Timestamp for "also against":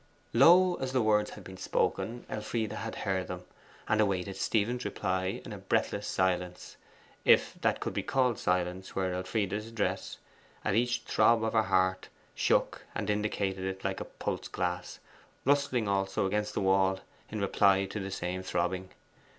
15.87-16.55